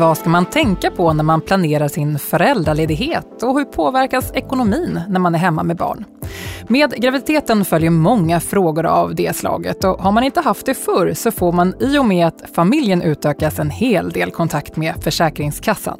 [0.00, 5.20] Vad ska man tänka på när man planerar sin föräldraledighet och hur påverkas ekonomin när
[5.20, 6.04] man är hemma med barn?
[6.68, 11.14] Med graviditeten följer många frågor av det slaget och har man inte haft det förr
[11.14, 15.98] så får man i och med att familjen utökas en hel del kontakt med Försäkringskassan.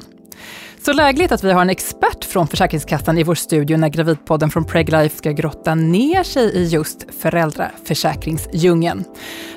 [0.85, 4.65] Så lägligt att vi har en expert från Försäkringskassan i vår studio när Gravidpodden från
[4.65, 9.03] Preglife ska grotta ner sig i just föräldraförsäkringsdjungeln.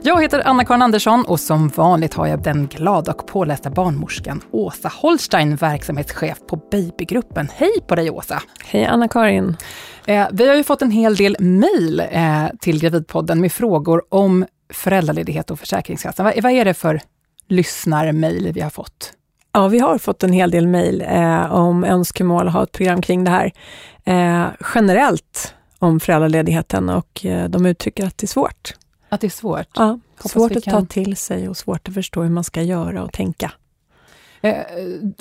[0.02, 4.88] Jag heter Anna-Karin Andersson och som vanligt har jag den glada och pålästa barnmorskan Åsa
[4.88, 7.48] Holstein, verksamhetschef på Babygruppen.
[7.54, 8.42] Hej på dig Åsa!
[8.64, 9.56] Hej Anna-Karin!
[10.06, 14.46] Eh, vi har ju fått en hel del mejl eh, till Gravidpodden med frågor om
[14.72, 16.26] föräldraledighet och Försäkringskassan.
[16.26, 17.00] Vad, vad är det för
[17.48, 19.14] lyssnarmejl vi har fått?
[19.56, 23.02] Ja, vi har fått en hel del mejl eh, om önskemål att ha ett program
[23.02, 23.52] kring det här.
[24.04, 28.74] Eh, generellt om föräldraledigheten och eh, de uttrycker att det är svårt.
[29.08, 29.68] Att det är svårt?
[29.74, 30.86] Ja, Hoppas svårt att kan...
[30.86, 33.52] ta till sig och svårt att förstå hur man ska göra och tänka.
[34.40, 34.56] Eh,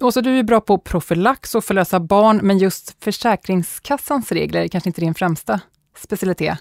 [0.02, 4.90] Åsa, du är bra på profylax och förlösa barn, men just Försäkringskassans regler är kanske
[4.90, 5.60] inte din främsta
[5.98, 6.58] specialitet?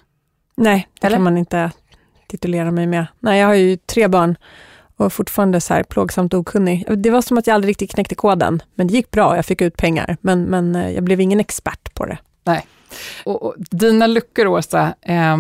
[0.57, 1.17] Nej, det Eller?
[1.17, 1.71] kan man inte
[2.27, 3.07] titulera mig med.
[3.21, 4.37] Nej, jag har ju tre barn
[4.97, 6.85] och fortfarande så här plågsamt okunnig.
[6.99, 9.61] Det var som att jag aldrig riktigt knäckte koden, men det gick bra, jag fick
[9.61, 12.19] ut pengar, men, men eh, jag blev ingen expert på det.
[12.45, 12.67] Nej.
[13.25, 15.37] Och, och dina luckor, Åsa, eh,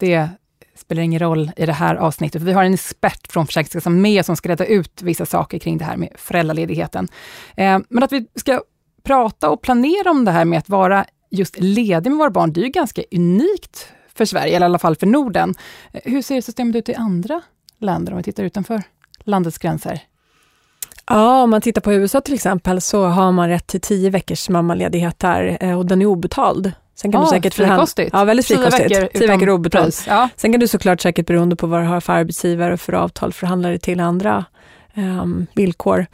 [0.00, 0.28] det
[0.76, 2.42] spelar ingen roll i det här avsnittet.
[2.42, 5.78] för Vi har en expert från Försäkringskassan med som ska reda ut vissa saker kring
[5.78, 7.08] det här med föräldraledigheten.
[7.56, 8.62] Eh, men att vi ska
[9.02, 12.60] prata och planera om det här med att vara just ledig med våra barn, det
[12.60, 15.54] är ju ganska unikt för Sverige, eller i alla fall för Norden.
[15.92, 17.42] Hur ser systemet ut i andra
[17.82, 18.82] länder om vi tittar utanför
[19.24, 20.00] landets gränser?
[21.06, 24.48] Ja, om man tittar på USA till exempel så har man rätt till tio veckors
[24.48, 26.72] mammaledighet där eh, och den är obetald.
[26.94, 28.10] Sen kan ah, du säkert frikostigt.
[28.12, 28.88] Ja, väldigt frikostigt.
[28.88, 30.04] Tio veckor, tio veckor obetalt.
[30.08, 30.28] Ja.
[30.36, 33.32] Sen kan du såklart säkert beroende på vad du har för arbetsgivare och för avtal
[33.32, 34.44] förhandla dig till andra
[34.94, 36.06] um, villkor.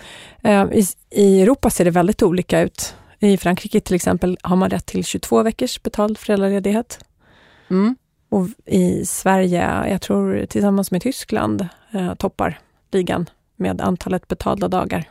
[0.42, 2.94] Um, i, I Europa ser det väldigt olika ut.
[3.18, 7.04] I Frankrike till exempel har man rätt till 22 veckors betald föräldraledighet.
[7.70, 7.96] Mm.
[8.28, 12.58] Och i Sverige, jag tror tillsammans med Tyskland, eh, toppar
[12.90, 15.08] ligan med antalet betalda dagar.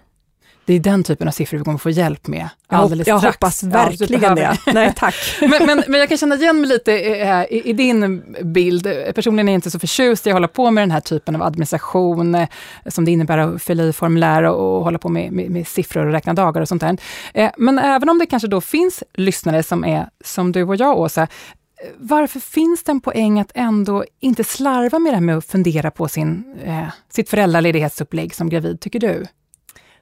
[0.67, 3.63] Det är den typen av siffror vi kommer få hjälp med alldeles jag, jag hoppas
[3.63, 4.57] verkligen ja, det.
[4.73, 5.15] Nej, tack.
[5.41, 8.87] men, men, men, jag kan känna igen mig lite i, i, i, din bild.
[9.15, 11.43] Personligen är jag inte så förtjust i att hålla på med den här typen av
[11.43, 12.47] administration, eh,
[12.85, 16.05] som det innebär att fylla i formulär och, och hålla på med, med, med, siffror
[16.05, 16.97] och räkna dagar och sånt där.
[17.33, 20.99] Eh, men även om det kanske då finns lyssnare som är som du och jag,
[20.99, 21.27] Åsa,
[21.97, 25.91] varför finns det en poäng att ändå inte slarva med det här med att fundera
[25.91, 29.25] på sin, eh, sitt föräldraledighetsupplägg som gravid, tycker du?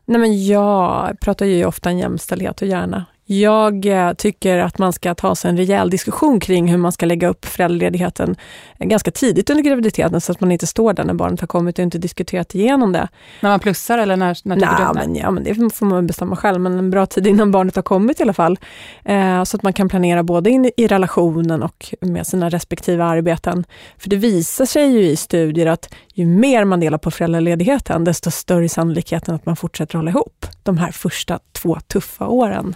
[0.06, 4.94] Nej men jag pratar ju ofta om jämställdhet och gärna jag eh, tycker att man
[4.94, 8.36] ska ta sig en rejäl diskussion kring hur man ska lägga upp föräldraledigheten
[8.80, 11.84] ganska tidigt under graviditeten så att man inte står där när barnet har kommit och
[11.84, 13.08] inte diskuterat igenom det.
[13.42, 16.62] När man plussar eller när, när Nej, men, ja, men det får man bestämma själv,
[16.62, 18.60] men en bra tid innan barnet har kommit i alla fall.
[19.06, 23.66] Eh, så att man kan planera både in i relationen och med sina respektive arbeten.
[23.98, 28.32] För det visar sig ju i studier att ju mer man delar på föräldraledigheten, desto
[28.32, 32.76] större är sannolikheten att man fortsätter hålla ihop de här första två tuffa åren.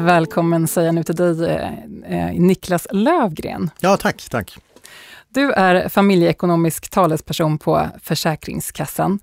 [0.00, 3.70] Välkommen säger jag nu till dig, eh, eh, Niklas Lövgren.
[3.80, 4.56] Ja, tack, tack.
[5.28, 9.18] Du är familjeekonomisk talesperson på Försäkringskassan.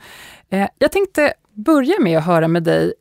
[0.49, 2.93] Eh, jag tänkte börja med att höra med dig,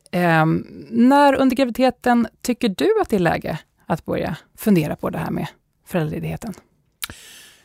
[0.89, 5.31] när under graviditeten tycker du att det är läge att börja fundera på det här
[5.31, 5.47] med
[5.87, 6.53] föräldraledigheten?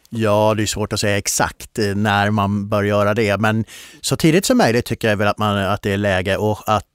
[0.08, 3.64] Ja, det är svårt att säga exakt när man bör göra det, men
[4.00, 6.86] så tidigt som möjligt tycker jag väl att, man, att det är läge och att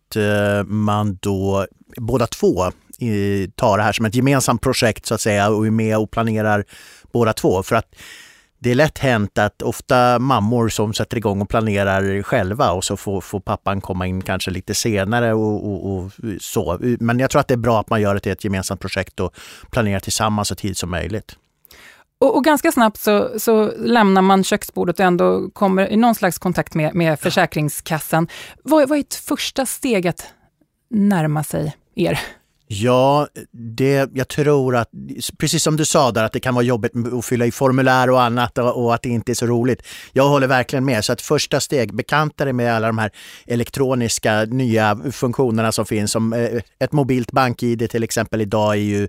[0.65, 2.71] man då båda två
[3.55, 6.65] ta det här som ett gemensamt projekt så att säga och är med och planerar
[7.11, 7.63] båda två.
[7.63, 7.95] För att
[8.59, 12.97] det är lätt hänt att ofta mammor som sätter igång och planerar själva och så
[12.97, 16.77] får, får pappan komma in kanske lite senare och, och, och, så.
[16.99, 19.19] Men jag tror att det är bra att man gör det till ett gemensamt projekt
[19.19, 19.35] och
[19.71, 21.35] planerar tillsammans så tidigt som möjligt.
[22.19, 26.37] Och, och, ganska snabbt så, så, lämnar man köksbordet och ändå kommer i någon slags
[26.37, 28.27] kontakt med, med Försäkringskassan.
[28.63, 30.25] Vad, vad är ett första steg att
[30.89, 32.19] närma sig er?
[32.67, 34.89] Ja, det, jag tror att,
[35.37, 38.21] precis som du sa där, att det kan vara jobbigt att fylla i formulär och
[38.21, 39.87] annat och, och, att det inte är så roligt.
[40.13, 41.05] Jag håller verkligen med.
[41.05, 43.11] Så att första steg, bekanta dig med alla de här
[43.47, 46.11] elektroniska nya funktionerna som finns.
[46.11, 49.07] Som eh, ett mobilt bank-id till exempel idag är ju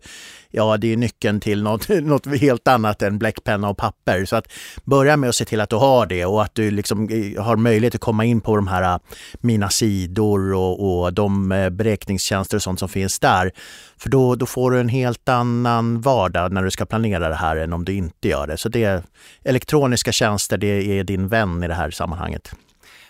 [0.51, 4.25] ja, det är nyckeln till något, något helt annat än bläckpenna och papper.
[4.25, 4.53] Så att
[4.85, 7.57] börja med att se till att du har det och att du liksom eh, har
[7.57, 8.99] möjlighet att komma in på de här eh,
[9.41, 13.53] Mina sidor och, och de beräkningstjänster och sånt som finns där här.
[13.99, 17.57] För då, då får du en helt annan vardag när du ska planera det här
[17.57, 18.57] än om du inte gör det.
[18.57, 19.05] Så det,
[19.45, 22.53] elektroniska tjänster det är din vän i det här sammanhanget.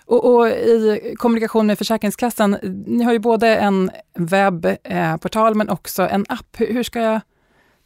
[0.07, 2.57] Och, och, i kommunikation med Försäkringskassan,
[2.87, 6.57] ni har ju både en webbportal eh, men också en app.
[6.57, 7.21] Hur, hur ska jag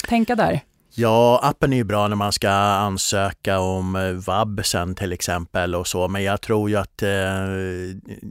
[0.09, 0.61] tänka där?
[0.95, 5.75] Ja, appen är ju bra när man ska ansöka om eh, vab sen till exempel
[5.75, 7.11] och så, men jag tror ju att eh,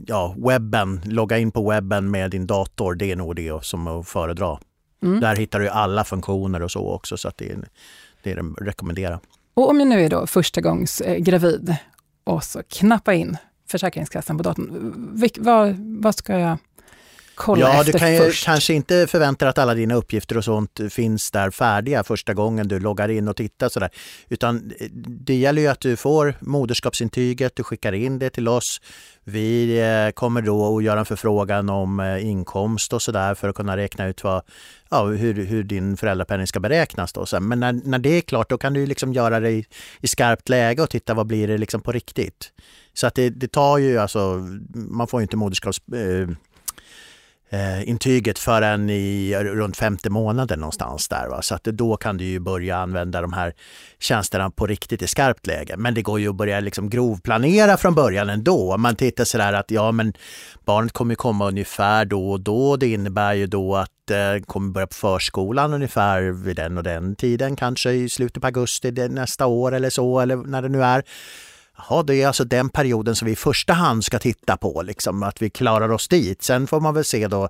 [0.06, 4.08] ja, webben, logga in på webben med din dator, det är nog det som att
[4.08, 4.58] föredra.
[5.02, 5.20] Mm.
[5.20, 7.58] Där hittar du alla funktioner och så också, så det är
[8.22, 9.20] det är rekommendera.
[9.54, 11.76] Och om jag nu är då första gångs eh, gravid
[12.24, 13.36] och så knappa in
[13.70, 16.58] Försäkringskassan på datorn, vad, vad ska jag
[17.40, 18.44] kolla ja, efter Du kan ju först.
[18.44, 22.68] kanske inte förvänta dig att alla dina uppgifter och sånt finns där färdiga första gången
[22.68, 23.90] du loggar in och tittar sådär.
[24.28, 24.86] Utan eh,
[25.26, 28.80] det gäller ju att du får moderskapsintyget, du skickar in det till oss.
[29.24, 33.56] Vi eh, kommer då att göra en förfrågan om eh, inkomst och sådär för att
[33.56, 34.42] kunna räkna ut vad,
[34.90, 37.12] ja, hur, hur din föräldrapenning ska beräknas.
[37.12, 37.26] Då.
[37.40, 39.64] Men när, när det är klart då kan du liksom göra det i,
[40.00, 42.52] i skarpt läge och titta vad blir det liksom på riktigt.
[42.94, 46.28] Så att det, det tar ju alltså, man får ju inte moderskaps eh,
[47.52, 51.28] Eh, intyget förrän i runt femte månaden någonstans där.
[51.28, 51.42] Va?
[51.42, 53.54] Så att då kan du ju börja använda de här
[53.98, 55.76] tjänsterna på riktigt i skarpt läge.
[55.76, 58.76] Men det går ju att börja liksom grovplanera från början ändå.
[58.76, 60.12] Man tittar sådär att ja men
[60.64, 62.76] barnet kommer komma ungefär då och då.
[62.76, 67.16] Det innebär ju då att eh, kommer börja på förskolan ungefär vid den och den
[67.16, 71.02] tiden, kanske i slutet på augusti nästa år eller så, eller när det nu är.
[71.88, 75.22] Jaha, det är alltså den perioden som vi i första hand ska titta på, liksom,
[75.22, 76.42] att vi klarar oss dit.
[76.42, 77.48] Sen får man väl se då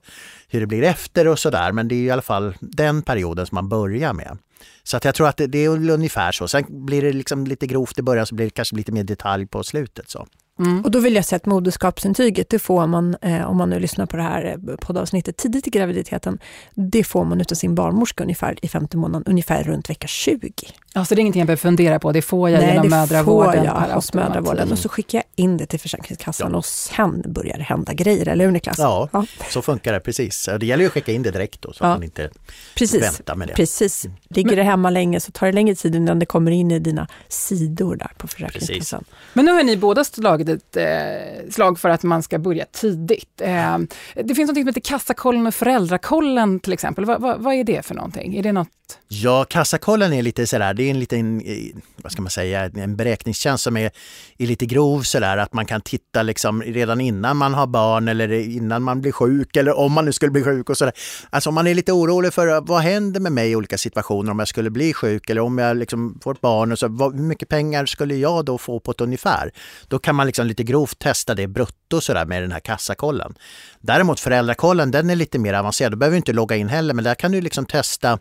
[0.48, 3.54] hur det blir efter och sådär, men det är i alla fall den perioden som
[3.54, 4.38] man börjar med.
[4.82, 6.48] Så att jag tror att det, det är ungefär så.
[6.48, 9.46] Sen blir det liksom lite grovt i början så blir det kanske lite mer detalj
[9.46, 10.10] på slutet.
[10.10, 10.26] Så.
[10.58, 10.84] Mm.
[10.84, 14.06] Och då vill jag säga att moderskapsintyget, det får man, eh, om man nu lyssnar
[14.06, 16.38] på det här eh, poddavsnittet tidigt i graviditeten,
[16.74, 20.52] det får man utav sin barnmorska ungefär i femte månaden, ungefär runt vecka 20.
[20.92, 23.50] Alltså det är ingenting jag behöver fundera på, det får jag Nej, genom mödravården?
[23.50, 26.58] Nej, det får jag hos mödravården och så skickar jag in det till Försäkringskassan ja.
[26.58, 28.78] och sen börjar det hända grejer, eller hur Niklas?
[28.78, 30.48] Ja, ja, så funkar det precis.
[30.60, 31.88] Det gäller ju att skicka in det direkt då, så ja.
[31.88, 32.30] att man inte
[32.74, 33.02] precis.
[33.02, 33.54] väntar med det.
[33.54, 34.04] Precis.
[34.04, 34.16] Mm.
[34.28, 37.08] Ligger det hemma länge så tar det längre tid innan det kommer in i dina
[37.28, 39.00] sidor där på Försäkringskassan.
[39.00, 39.14] Precis.
[39.32, 43.40] Men nu har ni båda slagit ett eh, slag för att man ska börja tidigt.
[43.40, 43.78] Eh,
[44.14, 47.04] det finns något som heter Kassakollen och Föräldrakollen till exempel.
[47.04, 48.36] Va, va, vad är det för någonting?
[48.36, 48.68] Är det något
[49.08, 52.96] Ja, kassakollen är lite sådär, det är en liten, eh, vad ska man säga, en
[52.96, 53.90] beräkningstjänst som är,
[54.38, 58.32] är lite grov sådär att man kan titta liksom redan innan man har barn eller
[58.32, 60.94] innan man blir sjuk eller om man nu skulle bli sjuk och sådär.
[61.30, 64.38] Alltså om man är lite orolig för vad händer med mig i olika situationer om
[64.38, 67.24] jag skulle bli sjuk eller om jag liksom får ett barn och så, vad, hur
[67.24, 69.50] mycket pengar skulle jag då få på ett ungefär?
[69.88, 73.34] Då kan man liksom lite grovt testa det brutto sådär med den här kassakollen.
[73.80, 75.92] Däremot föräldrakollen, den är lite mer avancerad.
[75.92, 78.18] Du behöver inte logga in heller, men där kan du liksom testa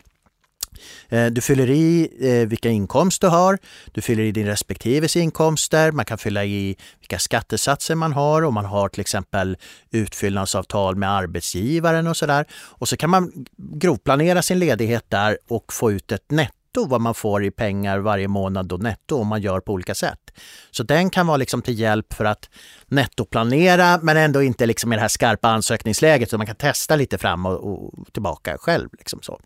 [1.08, 3.58] Eh, du fyller i eh, vilka inkomster du har,
[3.92, 8.54] du fyller i din respektives inkomster, man kan fylla i vilka skattesatser man har, om
[8.54, 9.56] man har till exempel
[9.90, 12.44] utfyllnadsavtal med arbetsgivaren och sådär.
[12.52, 17.14] Och så kan man grovplanera sin ledighet där och få ut ett netto vad man
[17.14, 20.30] får i pengar varje månad då netto om man gör på olika sätt.
[20.70, 22.50] Så den kan vara liksom till hjälp för att
[22.86, 27.18] nettoplanera men ändå inte liksom i det här skarpa ansökningsläget så man kan testa lite
[27.18, 28.88] fram och, och tillbaka själv.
[28.98, 29.40] Liksom så.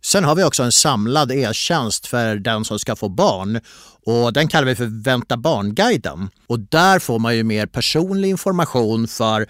[0.00, 3.60] Sen har vi också en samlad e-tjänst för den som ska få barn
[4.06, 6.30] och den kallar vi för Vänta barnguiden.
[6.46, 9.46] Och där får man ju mer personlig information för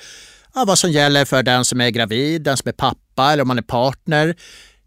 [0.54, 3.48] ja, vad som gäller för den som är gravid, den som är pappa eller om
[3.48, 4.28] man är partner.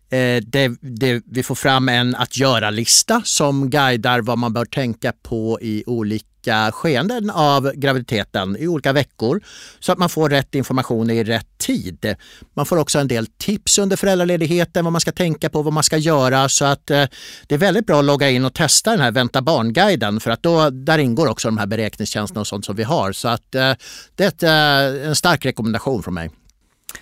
[0.09, 5.13] Eh, det, det, vi får fram en att göra-lista som guidar vad man bör tänka
[5.23, 9.41] på i olika olika skeenden av graviditeten i olika veckor
[9.79, 12.15] så att man får rätt information i rätt tid.
[12.55, 15.83] Man får också en del tips under föräldraledigheten, vad man ska tänka på, vad man
[15.83, 16.49] ska göra.
[16.49, 17.05] Så att eh,
[17.47, 20.43] det är väldigt bra att logga in och testa den här Vänta barnguiden för att
[20.43, 23.11] då, där ingår också de här beräkningstjänsterna och sånt som vi har.
[23.11, 23.73] Så att eh,
[24.15, 26.29] det är eh, en stark rekommendation från mig.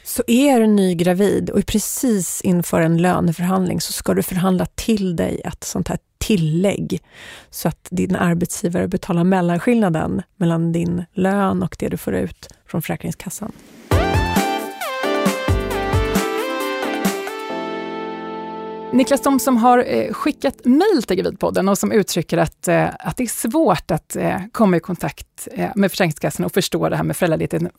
[0.03, 5.15] Så är du nygravid och är precis inför en löneförhandling så ska du förhandla till
[5.15, 7.01] dig ett sånt här tillägg
[7.49, 12.81] så att din arbetsgivare betalar mellanskillnaden mellan din lön och det du får ut från
[12.81, 13.51] Försäkringskassan.
[18.95, 23.17] Niklas, de som har eh, skickat mejl till Gravidpodden och som uttrycker att, eh, att
[23.17, 27.17] det är svårt att eh, komma i kontakt med Försäkringskassan och förstå det här med
[27.17, 27.69] föräldraledigheten.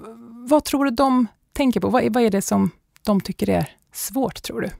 [0.49, 1.89] Vad tror du de tänker på?
[1.89, 2.71] Vad är, vad är det som
[3.03, 4.71] de tycker är svårt, tror du?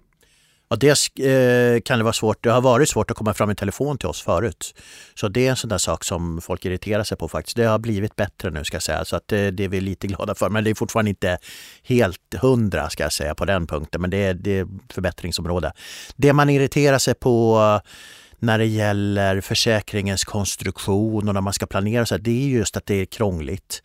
[0.69, 3.55] Ja, dels eh, kan det vara svårt, det har varit svårt att komma fram i
[3.55, 4.75] telefon till oss förut.
[5.15, 7.57] Så det är en sån där sak som folk irriterar sig på faktiskt.
[7.57, 10.07] Det har blivit bättre nu ska jag säga, så att det, det är vi lite
[10.07, 10.51] glada för.
[10.51, 11.39] Men det är fortfarande inte
[11.83, 15.73] helt hundra ska jag säga på den punkten, men det är, det är förbättringsområde.
[16.17, 17.91] Det man irriterar sig på eh,
[18.39, 22.77] när det gäller försäkringens konstruktion och när man ska planera, så här, det är just
[22.77, 23.83] att det är krångligt.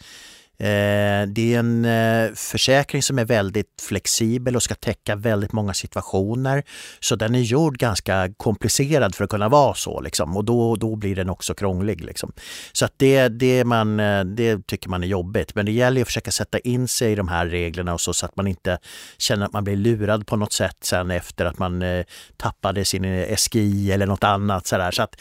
[0.62, 5.74] Eh, det är en eh, försäkring som är väldigt flexibel och ska täcka väldigt många
[5.74, 6.63] situationer.
[7.00, 10.38] Så den är gjord ganska komplicerad för att kunna vara så liksom.
[10.38, 12.03] och då, då blir den också krånglig.
[12.03, 12.32] Liksom.
[12.72, 15.56] Så att det, det, man, eh, det tycker man är jobbigt.
[15.56, 18.25] Men det gäller att försöka sätta in sig i de här reglerna och så, så
[18.25, 18.77] att man inte
[19.18, 21.84] känner att man blir lurad på något sätt sen efter att man
[22.38, 24.68] tappade sin SGI eller något annat.
[24.68, 24.91] Så, där.
[24.91, 25.15] så att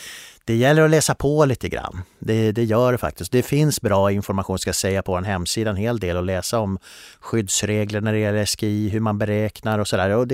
[0.45, 2.03] det gäller att läsa på lite grann.
[2.19, 3.33] Det, det gör det faktiskt.
[3.33, 6.59] Det finns bra information ska jag säga på en hemsida, en hel del att läsa
[6.59, 6.79] om
[7.21, 10.27] skyddsregler när det gäller SGI, hur man beräknar och sådär.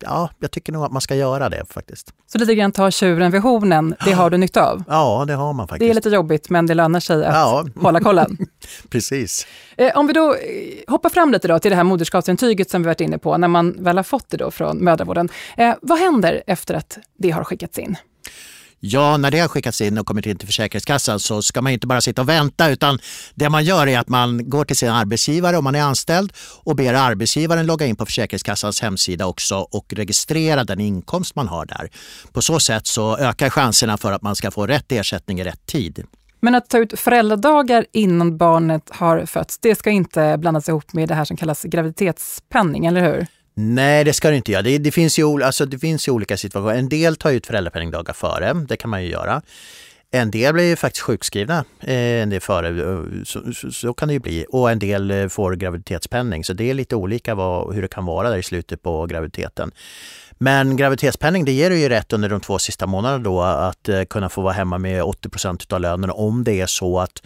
[0.00, 2.12] ja, jag tycker nog att man ska göra det faktiskt.
[2.26, 4.84] Så lite grann ta tjuren vid hornen, det har du nytta av?
[4.88, 5.86] Ja, det har man faktiskt.
[5.88, 7.66] Det är lite jobbigt men det lönar sig att ja.
[7.80, 8.38] hålla kollen.
[8.88, 9.46] Precis.
[9.76, 10.38] Eh, om vi då eh,
[10.86, 13.84] hoppar fram lite då till det här moderskapsintyget som vi varit inne på, när man
[13.84, 15.28] väl har fått det då från mödravården.
[15.56, 17.96] Eh, vad händer efter att det har skickats in?
[18.80, 21.86] Ja, när det har skickats in och kommit in till Försäkringskassan så ska man inte
[21.86, 22.98] bara sitta och vänta utan
[23.34, 26.32] det man gör är att man går till sin arbetsgivare om man är anställd
[26.64, 31.66] och ber arbetsgivaren logga in på Försäkringskassans hemsida också och registrera den inkomst man har
[31.66, 31.90] där.
[32.32, 35.66] På så sätt så ökar chanserna för att man ska få rätt ersättning i rätt
[35.66, 36.04] tid.
[36.40, 41.08] Men att ta ut föräldradagar innan barnet har fötts, det ska inte blandas ihop med
[41.08, 43.26] det här som kallas graviditetspenning, eller hur?
[43.60, 44.62] Nej, det ska du inte göra.
[44.62, 46.74] Det, det, finns ju, alltså, det finns ju olika situationer.
[46.74, 49.42] En del tar ut föräldrapenningdagar före, det kan man ju göra.
[50.10, 54.08] En del blir ju faktiskt sjukskrivna eh, en del före, eh, så, så, så, kan
[54.08, 54.46] det ju bli.
[54.48, 56.44] Och en del eh, får graviditetspenning.
[56.44, 59.70] Så det är lite olika vad, hur det kan vara där i slutet på graviditeten.
[60.38, 64.28] Men graviditetspenning det ger ju rätt under de två sista månaderna då att eh, kunna
[64.28, 67.22] få vara hemma med 80 procent av lönen om det är så att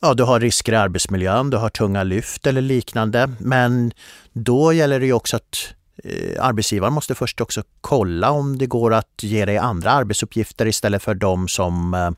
[0.00, 3.30] ja, du har risker i arbetsmiljön, du har tunga lyft eller liknande.
[3.38, 3.92] Men
[4.32, 5.74] då gäller det ju också att
[6.04, 11.02] eh, arbetsgivaren måste först också kolla om det går att ge dig andra arbetsuppgifter istället
[11.02, 12.10] för de som eh,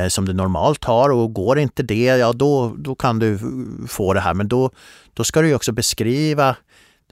[0.00, 3.38] eh, som du normalt har och går inte det, ja då, då kan du
[3.88, 4.34] få det här.
[4.34, 4.70] Men då,
[5.14, 6.56] då ska du också beskriva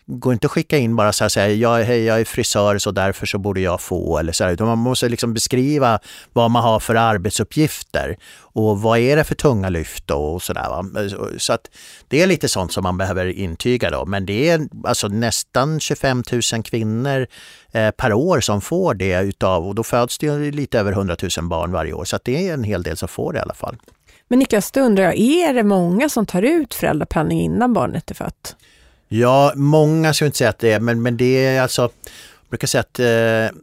[0.06, 2.90] går inte att skicka in bara så här, säga, jag, hej, jag är frisör så
[2.90, 5.98] därför så borde jag få eller så här, utan man måste liksom beskriva
[6.32, 11.38] vad man har för arbetsuppgifter och vad är det för tunga lyft och sådär.
[11.38, 11.70] Så att
[12.08, 16.22] det är lite sånt som man behöver intyga då, men det är alltså nästan 25
[16.52, 17.26] 000 kvinnor
[17.72, 21.48] eh, per år som får det utav och då föds det lite över 100 000
[21.48, 23.54] barn varje år så att det är en hel del som får det i alla
[23.54, 23.76] fall.
[24.28, 28.14] Men Niklas, då undrar jag, är det många som tar ut föräldrapenning innan barnet är
[28.14, 28.56] fött?
[29.08, 32.66] Ja, många skulle inte säga att det är, men, men det är alltså, jag brukar
[32.66, 33.58] säga att eh,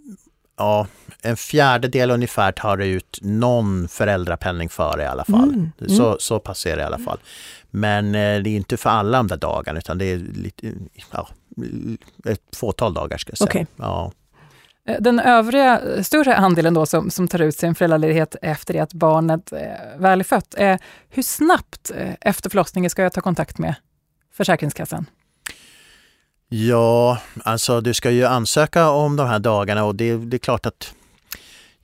[0.57, 0.87] ja,
[1.21, 5.49] en fjärdedel ungefär tar ut någon föräldrapenning före i alla fall.
[5.49, 5.97] Mm, mm.
[5.97, 7.19] Så, så pass är det i alla fall.
[7.71, 10.71] Men eh, det är inte för alla de där dagarna utan det är lite,
[11.11, 11.29] ja,
[12.25, 13.47] ett fåtal dagar ska jag säga.
[13.47, 13.65] Okay.
[13.75, 14.11] Ja.
[14.87, 18.93] Eh, den övriga större andelen då som, som tar ut sin föräldraledighet efter det att
[18.93, 19.59] barnet eh,
[19.97, 20.77] väl är fött, eh,
[21.09, 23.75] hur snabbt eh, efter förlossningen ska jag ta kontakt med
[24.33, 25.05] Försäkringskassan?
[26.55, 30.65] Ja, alltså du ska ju ansöka om de här dagarna och det, det är klart
[30.65, 30.93] att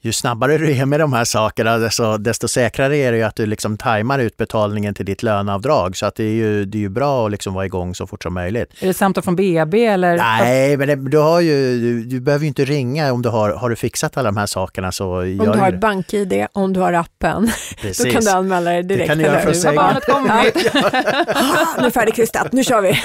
[0.01, 3.45] ju snabbare du är med de här sakerna, desto, desto säkrare är det att du
[3.45, 5.97] liksom tajmar utbetalningen till ditt löneavdrag.
[5.97, 8.23] Så att det är ju, det är ju bra att liksom vara igång så fort
[8.23, 8.73] som möjligt.
[8.79, 10.17] Är det samtal från BB eller?
[10.17, 13.49] Nej, men det, du, har ju, du, du, behöver ju inte ringa om du har,
[13.49, 14.91] har du fixat alla de här sakerna.
[14.91, 17.51] Så om du har ett bank-id, om du har appen,
[17.81, 17.97] Precis.
[18.05, 19.03] då kan du anmäla dig direkt.
[19.03, 19.75] Det kan du göra från sängen.
[21.79, 22.99] nu är färdigkristat, nu kör vi.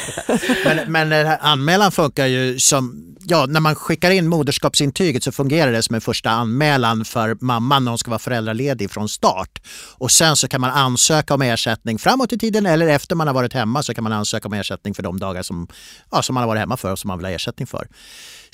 [0.88, 5.82] men, men anmälan funkar ju som ja, när man skickar in moderskapsintyget så fungerar det
[5.82, 9.62] som en första anmälan för mamman när hon ska vara föräldraledig från start.
[9.98, 13.34] Och sen så kan man ansöka om ersättning framåt i tiden eller efter man har
[13.34, 15.68] varit hemma så kan man ansöka om ersättning för de dagar som,
[16.10, 17.88] ja, som man har varit hemma för och som man vill ha ersättning för.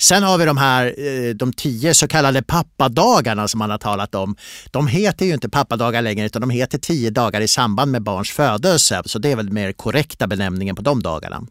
[0.01, 4.15] Sen har vi de här eh, de tio så kallade pappadagarna som man har talat
[4.15, 4.35] om.
[4.71, 8.31] De heter ju inte pappadagar längre utan de heter tio dagar i samband med barns
[8.31, 9.01] födelse.
[9.05, 11.43] Så det är väl mer korrekta benämningen på de dagarna.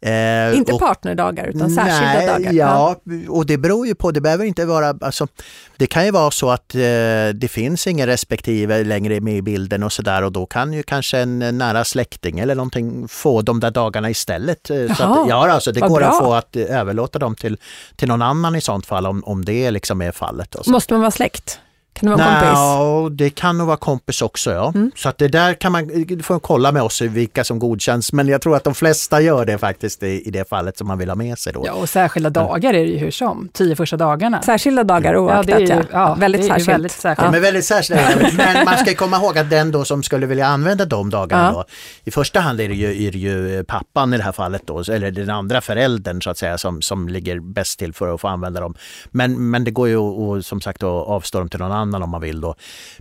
[0.00, 2.52] Eh, inte och, partnerdagar utan särskilda nej, dagar?
[2.52, 2.96] Ja,
[3.28, 5.26] och det beror ju på, det behöver inte vara, alltså,
[5.76, 6.80] det kan ju vara så att eh,
[7.34, 11.18] det finns ingen respektive längre med i bilden och sådär och då kan ju kanske
[11.18, 14.70] en nära släkting eller någonting få de där dagarna istället.
[14.70, 16.08] Eh, Jaha, så att, ja, alltså, det går bra.
[16.08, 17.58] att få att överlåta dem till,
[17.96, 20.66] till någon annan i sånt fall om, om det liksom är fallet.
[20.66, 21.60] Måste man vara släkt?
[22.00, 23.18] Kan det vara en kompis?
[23.18, 24.72] Det kan nog vara kompis också ja.
[24.74, 24.90] Mm.
[24.96, 28.28] Så att det där kan man, du får kolla med oss vilka som godkänns men
[28.28, 31.08] jag tror att de flesta gör det faktiskt i, i det fallet som man vill
[31.08, 31.62] ha med sig då.
[31.66, 34.42] Ja och särskilda dagar är det ju hur som, tio första dagarna.
[34.42, 35.56] Särskilda dagar oaktat ja.
[35.56, 36.68] Det är ju, ja, väldigt det är särskilt.
[36.68, 37.26] Väldigt särskilt.
[37.26, 37.30] Ja.
[37.30, 38.00] men väldigt särskilt.
[38.36, 41.64] men man ska komma ihåg att den då som skulle vilja använda de dagarna då,
[42.04, 44.80] i första hand är det, ju, är det ju pappan i det här fallet då,
[44.80, 48.28] eller den andra föräldern så att säga som, som ligger bäst till för att få
[48.28, 48.74] använda dem.
[49.10, 52.10] Men, men det går ju att som sagt att avstå dem till någon annan om
[52.10, 52.54] man vill då.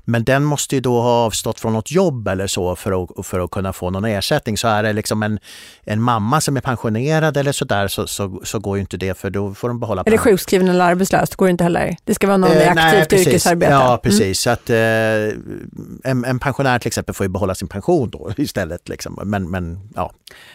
[0.06, 3.40] Men den måste ju då ha avstått från något jobb eller så för att, för
[3.40, 4.58] att kunna få någon ersättning.
[4.58, 5.40] Så är det liksom en,
[5.84, 9.30] en mamma som är pensionerad eller sådär så, så, så går ju inte det för
[9.30, 11.30] då får de behålla Är det sjukskriven eller arbetslös?
[11.30, 11.98] Det går inte heller.
[12.04, 13.72] Det ska vara någon eh, i aktivt nej, yrkesarbete.
[13.72, 14.00] Ja, mm.
[14.00, 14.22] precis.
[14.22, 14.36] Mm.
[14.36, 18.90] Så att, eh, en, en, pensionär till exempel får ju behålla sin pension då istället.
[18.90, 19.20] Liksom.
[19.24, 20.12] Men, men, ja.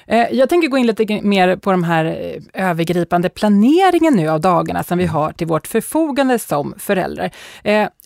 [0.06, 4.40] Eh, jag tänker gå in lite mer på de här eh, övergripande planeringen nu av
[4.40, 5.14] dagarna som vi mm.
[5.14, 7.30] har till vårt förfogande som föräldrar.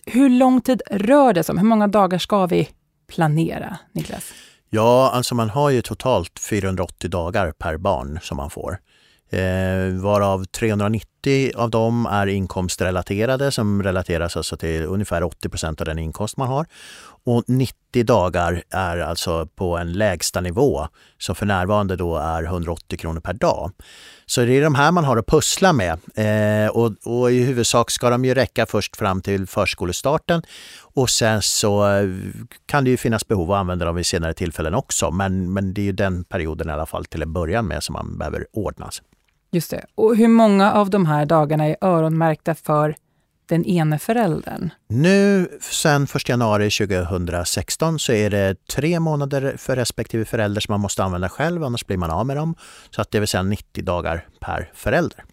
[0.05, 1.57] Hur lång tid rör det sig om?
[1.57, 2.69] Hur många dagar ska vi
[3.07, 4.33] planera, Niklas?
[4.69, 8.77] Ja, alltså man har ju totalt 480 dagar per barn som man får.
[9.29, 11.09] Eh, varav 390
[11.55, 16.47] av dem är inkomstrelaterade som relateras alltså till ungefär 80 procent av den inkomst man
[16.47, 16.65] har.
[17.23, 22.97] Och 90 dagar är alltså på en lägsta nivå som för närvarande då är 180
[22.97, 23.71] kronor per dag.
[24.25, 27.91] Så det är de här man har att pussla med eh, och, och, i huvudsak
[27.91, 30.41] ska de ju räcka först fram till förskolestarten
[30.81, 32.09] och sen så eh,
[32.65, 35.81] kan det ju finnas behov att använda dem vid senare tillfällen också men, men det
[35.81, 39.01] är ju den perioden i alla fall till en början med som man behöver ordnas.
[39.55, 39.85] Just det.
[39.95, 42.95] Och hur många av de här dagarna är öronmärkta för
[43.49, 44.69] den ene föräldern?
[44.87, 50.79] Nu sen 1 januari 2016 så är det tre månader för respektive förälder som man
[50.79, 52.55] måste använda själv, annars blir man av med dem.
[52.89, 55.23] Så att det vill säga 90 dagar per förälder.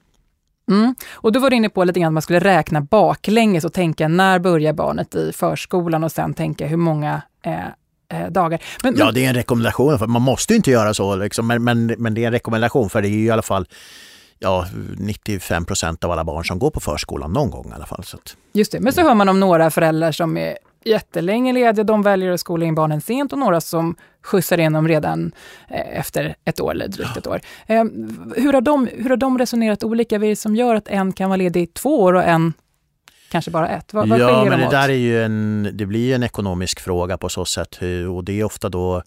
[0.70, 0.94] Mm.
[1.12, 4.08] Och då var du inne på lite grann att man skulle räkna baklänges och tänka
[4.08, 7.66] när börjar barnet i förskolan och sen tänka hur många eh,
[8.20, 8.62] eh dagar.
[8.82, 9.98] Men, ja, det är en rekommendation.
[9.98, 13.02] För man måste inte göra så, liksom, men, men, men det är en rekommendation för
[13.02, 13.66] det är ju i alla fall
[14.42, 14.66] ja,
[14.98, 18.04] 95 procent av alla barn som går på förskolan någon gång i alla fall.
[18.04, 21.84] Så att, Just det, men så hör man om några föräldrar som är jättelänge lediga,
[21.84, 25.32] de väljer att skola in barnen sent och några som skjutsar in dem redan
[25.68, 27.40] eh, efter ett år eller drygt ett år.
[27.66, 27.84] Eh,
[28.36, 30.18] hur, har de, hur har de resonerat olika?
[30.18, 32.52] Vad är det som gör att en kan vara ledig i två år och en
[33.30, 33.94] kanske bara ett?
[33.94, 37.44] Vad, ja, men det där är ju en, det blir en ekonomisk fråga på så
[37.44, 37.78] sätt
[38.14, 39.02] och det är ofta då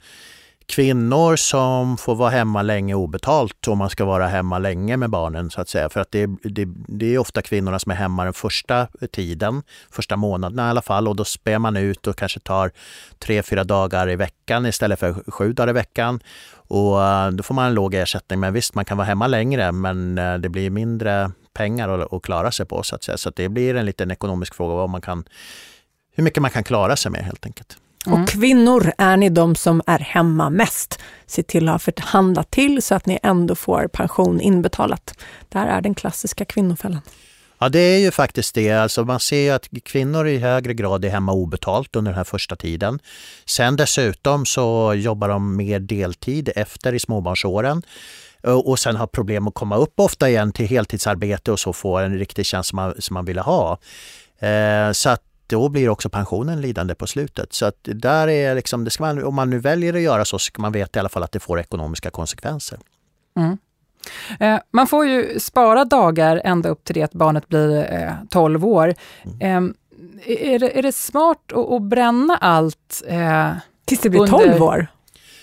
[0.67, 5.51] kvinnor som får vara hemma länge obetalt om man ska vara hemma länge med barnen
[5.51, 5.89] så att säga.
[5.89, 10.15] För att det, det, det är ofta kvinnorna som är hemma den första tiden, första
[10.15, 12.71] månaderna i alla fall och då spär man ut och kanske tar
[13.19, 16.19] tre, fyra dagar i veckan istället för sju dagar i veckan.
[16.67, 18.39] Och eh, då får man en låg ersättning.
[18.39, 22.51] Men visst, man kan vara hemma längre men eh, det blir mindre pengar att, klara
[22.51, 23.17] sig på så att säga.
[23.17, 25.23] Så att det blir en liten ekonomisk fråga vad man kan,
[26.15, 27.78] hur mycket man kan klara sig med helt enkelt.
[28.08, 28.22] Mm.
[28.22, 31.00] Och kvinnor, är ni de som är hemma mest?
[31.28, 35.13] Se till att ha förhandlat till så att ni ändå får pension inbetalat.
[35.50, 37.02] Det här är den klassiska kvinnofällan.
[37.60, 38.72] Ja, det är ju faktiskt det.
[38.72, 42.56] Alltså man ser att kvinnor i högre grad är hemma obetalt under den här första
[42.56, 43.00] tiden.
[43.46, 47.82] Sen dessutom så jobbar de mer deltid efter i småbarnsåren
[48.44, 52.18] och sen har problem att komma upp ofta igen till heltidsarbete och så få en
[52.20, 53.78] riktig tjänst som man, som man ville ha.
[54.39, 57.54] Eh, så att då blir också pensionen lidande på slutet.
[57.54, 60.40] Så att där är liksom, det ska man, om man nu väljer att göra så,
[60.40, 62.80] ska man veta i alla fall att det får ekonomiska konsekvenser.
[63.38, 63.58] Mm.
[64.40, 68.66] Eh, man får ju spara dagar ända upp till det att barnet blir eh, 12
[68.66, 68.94] år.
[69.42, 69.76] Mm.
[70.26, 73.04] Eh, är, det, är det smart att, att bränna allt?
[73.08, 73.52] Eh,
[73.86, 74.38] Tills det blir under...
[74.38, 74.88] 12 år?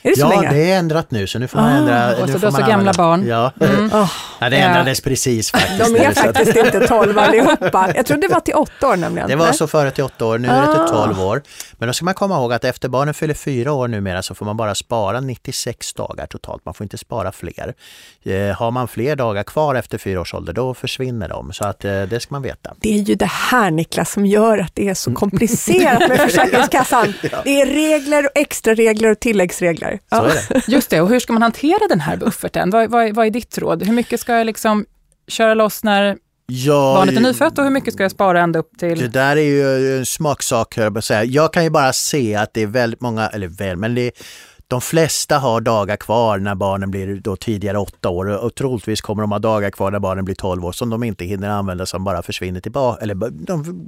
[0.02, 0.52] Är det så ja, länge?
[0.54, 2.22] det är ändrat nu så nu får man ah, ändra.
[2.22, 3.26] Och så har så gamla barn.
[3.26, 3.52] Ja.
[3.60, 3.92] Mm.
[3.92, 4.12] Oh.
[4.40, 5.08] ja, det ändrades ja.
[5.08, 5.94] precis faktiskt.
[5.94, 7.92] De är faktiskt inte 12 allihopa.
[7.94, 9.28] Jag trodde det var till 8 år nämligen.
[9.28, 11.24] Det var så före till 8 år, nu är det till 12 ah.
[11.24, 11.42] år.
[11.72, 14.46] Men då ska man komma ihåg att efter barnen fyller 4 år numera så får
[14.46, 16.64] man bara spara 96 dagar totalt.
[16.64, 17.74] Man får inte spara fler.
[18.22, 21.52] Eh, har man fler dagar kvar efter 4 års ålder då försvinner de.
[21.52, 22.74] Så att eh, det ska man veta.
[22.78, 27.12] Det är ju det här Niklas som gör att det är så komplicerat med Försäkringskassan.
[27.22, 27.38] ja.
[27.44, 29.91] Det är regler och extra regler och tilläggsregler.
[30.10, 30.18] Ja.
[30.18, 30.68] Så är det.
[30.72, 32.70] Just det, och hur ska man hantera den här bufferten?
[32.70, 33.82] Vad, vad, vad är ditt råd?
[33.82, 34.86] Hur mycket ska jag liksom
[35.28, 38.78] köra loss när Ja, barnet är nyfött och hur mycket ska jag spara ända upp
[38.78, 38.98] till?
[38.98, 41.24] Det där är ju en smaksak, jag, säga.
[41.24, 44.12] jag kan ju bara se att det är väldigt många, eller väl, men det
[44.72, 49.22] de flesta har dagar kvar när barnen blir då tidigare åtta år och troligtvis kommer
[49.22, 52.04] de ha dagar kvar när barnen blir 12 år som de inte hinner använda som
[52.04, 53.02] bara försvinner tillbaka.
[53.02, 53.30] Eller de,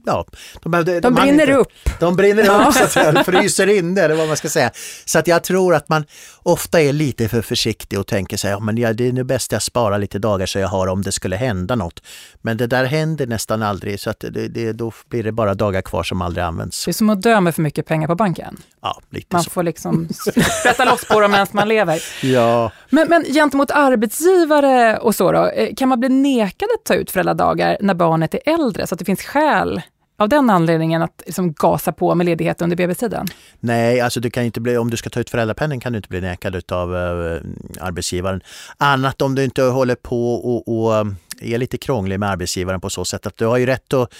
[0.07, 0.25] ja,
[0.63, 1.69] de, de, de, de brinner inte, upp.
[2.01, 2.67] De brinner ja.
[2.69, 4.71] upp, så att säga, fryser inne eller vad man ska säga.
[5.05, 6.05] Så att jag tror att man
[6.43, 9.63] ofta är lite för försiktig och tänker sig, ja, men det är nu bäst jag
[9.63, 12.03] sparar lite dagar så jag har om det skulle hända något.
[12.43, 15.83] Men det där händer nästan aldrig så att det, det, då blir det bara dagar
[15.83, 16.85] kvar som aldrig används.
[16.85, 18.57] Det är som att dö med för mycket pengar på banken.
[18.83, 19.51] Ja, lite man så.
[19.51, 20.09] får liksom
[20.75, 22.03] sprätta loss på dem medan man lever.
[22.23, 22.73] Ja.
[22.91, 27.11] Men, men gentemot arbetsgivare och så då, eh, kan man bli nekad att ta ut
[27.11, 29.83] föräldradagar när barnet är äldre så att det finns skäl
[30.19, 33.27] av den anledningen att liksom gasa på med ledighet under BB-tiden?
[33.61, 36.09] Nej, alltså du kan inte bli, om du ska ta ut föräldrapenning kan du inte
[36.09, 37.41] bli nekad av uh,
[37.81, 38.41] arbetsgivaren.
[38.79, 41.05] Annat om du inte håller på och, och eh,
[41.41, 44.15] är lite krånglig med arbetsgivaren på så sätt att du har ju rätt att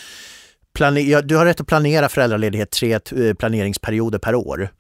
[0.75, 4.71] planera, du har rätt att planera föräldraledighet tre eh, planeringsperioder per år.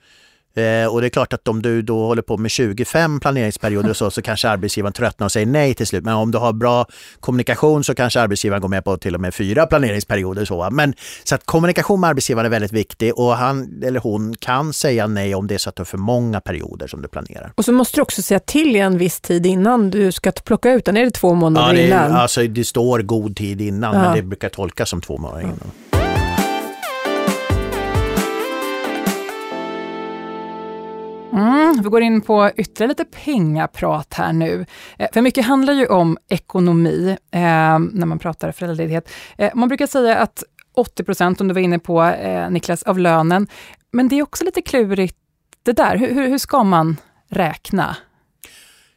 [0.56, 3.96] Eh, och det är klart att om du då håller på med 25 planeringsperioder och
[3.96, 6.04] så, så kanske arbetsgivaren tröttnar och säger nej till slut.
[6.04, 6.86] Men om du har bra
[7.20, 10.44] kommunikation så kanske arbetsgivaren går med på till och med fyra planeringsperioder.
[10.44, 14.72] Så, Men, så att kommunikation med arbetsgivaren är väldigt viktig och han eller hon kan
[14.72, 17.52] säga nej om det är så att du har för många perioder som du planerar.
[17.54, 20.84] Och så måste du också säga till en viss tid innan du ska plocka ut
[20.84, 20.96] den.
[20.96, 22.12] Är det två månader ja, det, innan?
[22.12, 24.02] Alltså, det står god tid innan, ja.
[24.02, 25.70] men det brukar tolkas som två månader innan.
[31.34, 34.66] Mm, vi går in på ytterligare lite pengaprat här nu.
[34.98, 39.10] Eh, för mycket handlar ju om ekonomi eh, när man pratar föräldraledighet.
[39.38, 40.42] Eh, man brukar säga att
[40.74, 43.46] 80 procent, om du var inne på eh, Niklas, av lönen.
[43.92, 45.16] Men det är också lite klurigt
[45.62, 45.96] det där.
[45.96, 46.96] Hur, hur, hur ska man
[47.30, 47.96] räkna?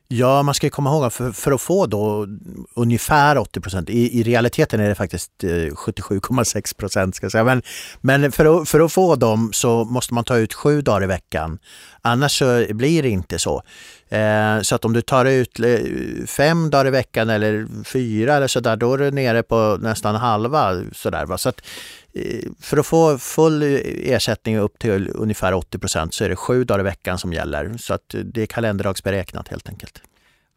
[0.09, 2.27] Ja, man ska komma ihåg att för, för, att få då
[2.75, 7.43] ungefär 80 procent, i, i, realiteten är det faktiskt eh, 77,6 procent ska jag säga,
[7.43, 7.61] men,
[8.01, 11.07] men för, att, för att få dem så måste man ta ut sju dagar i
[11.07, 11.59] veckan.
[12.01, 13.63] Annars så blir det inte så.
[14.09, 15.79] Eh, så att om du tar ut eh,
[16.27, 20.15] fem dagar i veckan eller fyra eller så där, då är du nere på nästan
[20.15, 20.81] halva.
[20.91, 21.37] Sådär, va?
[21.37, 21.61] Så att,
[22.13, 23.63] eh, för att få full
[24.03, 27.77] ersättning upp till ungefär 80 procent så är det sju dagar i veckan som gäller.
[27.77, 30.01] Så att det är kalenderdagsberäknat helt enkelt.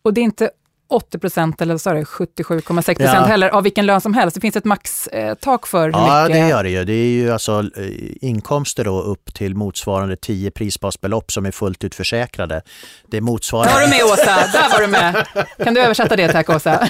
[0.02, 0.50] Och det är inte
[0.90, 3.24] 80 procent eller 77,6 procent ja.
[3.24, 4.34] heller av vilken lön som helst.
[4.34, 6.38] Det finns ett maxtak för hur ja, mycket...
[6.38, 6.84] Ja, det gör det ju.
[6.84, 11.84] Det är ju alltså eh, inkomster då upp till motsvarande 10 prisbasbelopp som är fullt
[11.84, 12.62] ut försäkrade.
[13.10, 13.66] Det motsvarar...
[13.66, 15.26] Där var du med Åsa, där var du med.
[15.64, 16.88] Kan du översätta det tack Åsa?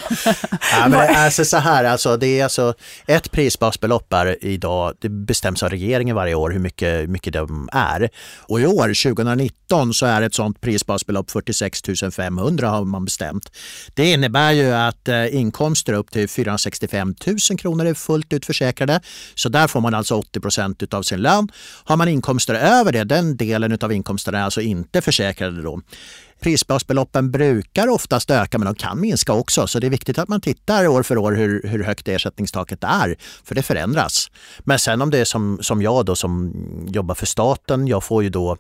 [0.73, 2.75] ja, men alltså så här, alltså, det är alltså
[3.07, 8.11] ett prisbasbelopp är idag, det bestäms av regeringen varje år hur mycket, mycket de är.
[8.39, 11.81] Och i år, 2019, så är ett sånt prisbasbelopp 46
[12.17, 13.53] 500 har man bestämt.
[13.95, 19.01] Det innebär ju att eh, inkomster upp till 465 000 kronor är fullt ut försäkrade.
[19.35, 21.49] Så där får man alltså 80 procent av sin lön.
[21.85, 25.81] Har man inkomster över det, den delen av inkomsten är alltså inte försäkrade då.
[26.41, 30.41] Prisbasbeloppen brukar oftast öka men de kan minska också så det är viktigt att man
[30.41, 34.31] tittar år för år hur, hur högt ersättningstaket är för det förändras.
[34.59, 36.53] Men sen om det är som, som jag då som
[36.89, 38.57] jobbar för staten, jag får ju då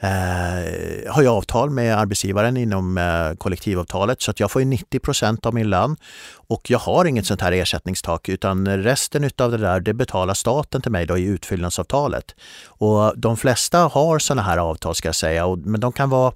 [0.00, 5.46] eh, har jag avtal med arbetsgivaren inom eh, kollektivavtalet så att jag får 90 procent
[5.46, 5.96] av min lön
[6.34, 10.82] och jag har inget sånt här ersättningstak utan resten av det där det betalar staten
[10.82, 12.34] till mig då i utfyllnadsavtalet.
[12.66, 16.32] Och de flesta har sådana här avtal ska jag säga, och, men de kan vara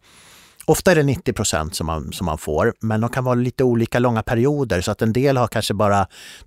[0.67, 3.65] Ofta är det 90 procent som man, som man får, men de kan vara lite
[3.65, 6.07] olika långa perioder så att en del har kanske bara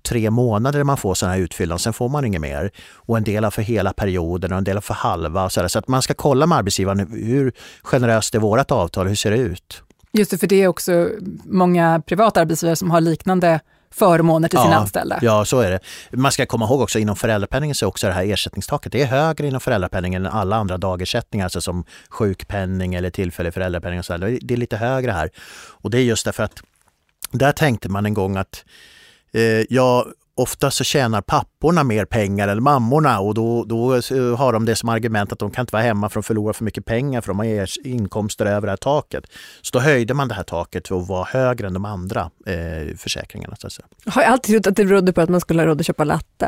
[0.10, 2.72] tre månader man får sådana här utfyllnad, sen får man inget mer.
[2.94, 5.46] Och en del har för hela perioden och en del har för halva.
[5.46, 5.68] Och så, där.
[5.68, 7.54] så att man ska kolla med arbetsgivaren, hur
[7.84, 9.84] generöst är vårt avtal, hur ser det ut?
[10.12, 11.10] Just det, för det är också
[11.46, 13.60] många privata arbetsgivare som har liknande
[13.92, 15.20] förmåner till sina ja, anställda.
[15.22, 15.80] Ja, så är det.
[16.18, 19.06] Man ska komma ihåg också inom föräldrapenningen så är också det här ersättningstaket det är
[19.06, 24.00] högre inom föräldrapenningen än alla andra dagersättningar, alltså som sjukpenning eller tillfällig föräldrapenning.
[24.00, 24.40] Och så där.
[24.42, 25.30] Det är lite högre här.
[25.82, 26.62] Och det är just därför att
[27.32, 28.66] där tänkte man en gång att
[29.34, 30.06] eh, ja,
[30.38, 33.92] ofta så tjänar papporna mer pengar än mammorna och då, då
[34.36, 36.64] har de det som argument att de kan inte vara hemma för att förlora för
[36.64, 39.24] mycket pengar för de har inkomster över det här taket.
[39.62, 42.96] Så då höjde man det här taket för att vara högre än de andra eh,
[42.98, 43.56] försäkringarna.
[43.60, 45.80] Så att Jag har alltid trott att det berodde på att man skulle ha råd
[45.80, 46.48] att köpa latte.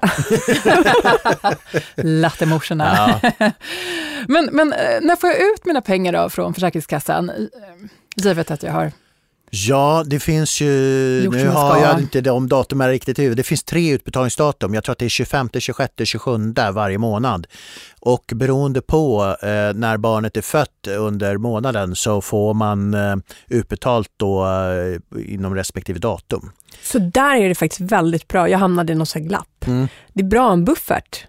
[1.96, 3.20] Lattemorsorna.
[3.40, 3.52] Ja.
[4.28, 7.32] men, men eh, när får jag ut mina pengar då från Försäkringskassan?
[8.16, 8.92] Givet att jag har
[9.52, 13.38] Ja, det finns ju, Gjort nu har jag inte de datumen riktigt i huvudet.
[13.38, 14.74] Det finns tre utbetalningsdatum.
[14.74, 17.48] Jag tror att det är 25, 26, 27 varje månad.
[18.00, 23.16] Och beroende på eh, när barnet är fött under månaden så får man eh,
[23.48, 26.52] utbetalt då eh, inom respektive datum.
[26.84, 28.50] Så där är det faktiskt väldigt bra.
[28.50, 29.68] Jag hamnade i något glapp.
[29.68, 29.88] Mm.
[30.14, 31.26] Det är bra en buffert.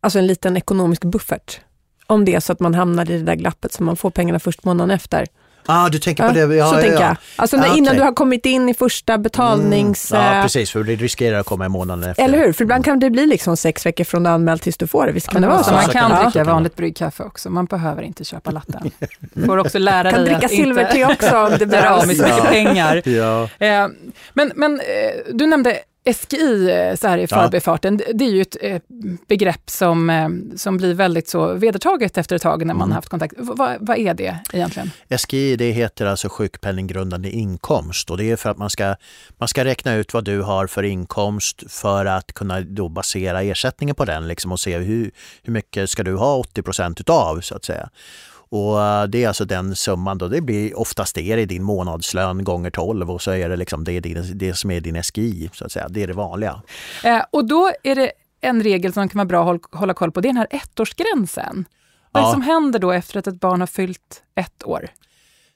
[0.00, 1.60] Alltså en liten ekonomisk buffert.
[2.06, 4.38] om det är så att man hamnar i det där glappet så man får pengarna
[4.38, 5.26] först månaden efter.
[5.66, 6.54] Ah, du tänker på ja, det?
[6.54, 7.16] Ja, så ja, tänker jag.
[7.36, 10.12] Alltså när, ah, innan du har kommit in i första betalnings...
[10.12, 10.36] Mm.
[10.36, 12.24] Ja, precis, för det riskerar att komma i månaden efter.
[12.24, 14.86] Eller hur, för ibland kan det bli liksom sex veckor från du anmält tills du
[14.86, 15.12] får det.
[15.12, 15.72] Visst kan det vara så?
[15.72, 16.22] Man kan ja.
[16.22, 18.90] dricka vanligt bryggkaffe också, man behöver inte köpa latten.
[19.20, 22.02] Du får också lära kan dig dricka silverte också om det behövs.
[22.02, 23.08] av med så mycket pengar.
[23.08, 23.48] Ja.
[23.58, 23.88] Eh,
[24.34, 25.78] men, men eh, du nämnde
[26.14, 28.12] SGI eh, så här i förbifarten, ja.
[28.14, 28.82] det är ju ett eh,
[29.28, 32.94] begrepp som, eh, som blir väldigt så vedertaget efter ett tag när man mm.
[32.94, 33.34] haft kontakt.
[33.80, 34.90] Vad är det egentligen?
[35.18, 38.94] SGI det heter alltså sjukpenninggrundande inkomst och det är för att man ska,
[39.38, 43.94] man ska räkna ut vad du har för inkomst för att kunna då basera ersättningen
[43.94, 45.10] på den liksom och se hur,
[45.42, 47.88] hur mycket ska du ha 80 procent utav så att säga.
[48.48, 52.44] Och eh, det är alltså den summan då, det blir oftast det är din månadslön
[52.44, 55.64] gånger 12 och så är det liksom det, din, det som är din SGI, så
[55.64, 55.88] att säga.
[55.88, 56.62] Det är det vanliga.
[57.04, 60.20] Eh, och då är det en regel som kan vara bra att hålla koll på,
[60.20, 61.64] det är den här ettårsgränsen.
[62.12, 64.88] Vad är det som händer då efter att ett barn har fyllt ett år?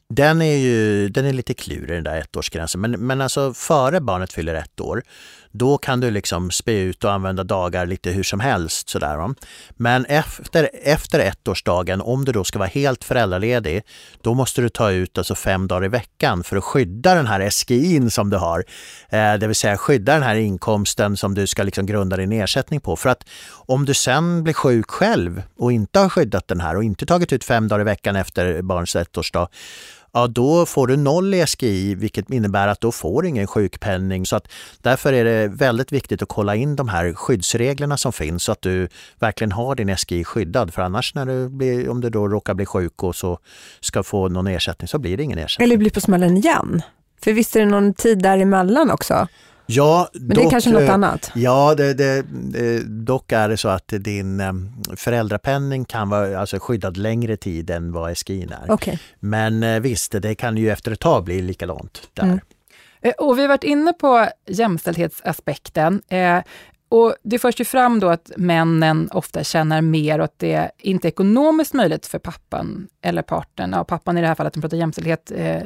[0.09, 2.81] Den är ju den är lite klurig den där ettårsgränsen.
[2.81, 5.03] Men, men alltså före barnet fyller ett år,
[5.52, 8.88] då kan du liksom spä ut och använda dagar lite hur som helst.
[8.88, 9.34] Sådär.
[9.76, 13.82] Men efter, efter ettårsdagen, om du då ska vara helt föräldraledig,
[14.22, 17.50] då måste du ta ut alltså fem dagar i veckan för att skydda den här
[17.50, 18.64] SGIn som du har.
[19.08, 22.80] Eh, det vill säga skydda den här inkomsten som du ska liksom grunda din ersättning
[22.80, 22.96] på.
[22.96, 26.84] För att om du sen blir sjuk själv och inte har skyddat den här och
[26.84, 29.48] inte tagit ut fem dagar i veckan efter barnets ettårsdag,
[30.12, 34.27] ja då får du noll i SGI vilket innebär att då får du ingen sjukpenning.
[34.27, 34.49] Så att
[34.83, 38.62] därför är det väldigt viktigt att kolla in de här skyddsreglerna som finns så att
[38.62, 40.75] du verkligen har din SGI skyddad.
[40.75, 43.38] För annars när du blir, om du då råkar bli sjuk och så
[43.81, 45.64] ska få någon ersättning så blir det ingen ersättning.
[45.64, 46.83] Eller blir på smällen igen.
[47.23, 49.29] För visst är det någon tid däremellan också?
[49.70, 51.30] Ja, Men det är kanske något eh, annat?
[51.35, 52.24] Ja, det, det,
[52.83, 54.52] dock är det så att din eh,
[54.96, 58.70] föräldrapenning kan vara alltså, skyddad längre tid än vad SGIn är.
[58.70, 58.98] Okay.
[59.20, 62.22] Men eh, visst, det kan ju efter ett tag bli likadant där.
[62.22, 62.40] Mm.
[63.18, 66.02] Och vi har varit inne på jämställdhetsaspekten.
[66.90, 71.09] Och det förs ju fram då att männen ofta tjänar mer och att det inte
[71.09, 74.76] är ekonomiskt möjligt för pappan eller parten, ja pappan i det här fallet, de pratar
[74.76, 75.62] jämställdhet eh,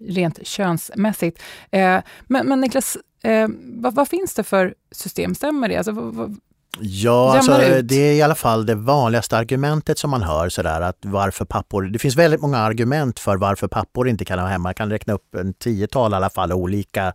[0.00, 1.42] rent könsmässigt.
[1.70, 5.76] Eh, men, men Niklas, eh, vad, vad, finns det för system, stämmer det?
[5.76, 6.36] Alltså, vad, vad,
[6.80, 10.98] Ja, alltså, det är i alla fall det vanligaste argumentet som man hör sådär att
[11.00, 14.68] varför pappor, det finns väldigt många argument för varför pappor inte kan vara hemma.
[14.68, 17.12] Jag kan räkna upp en tiotal i alla fall olika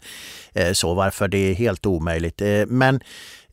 [0.53, 2.41] eh, så varför det är helt omöjligt.
[2.41, 2.99] Eh, men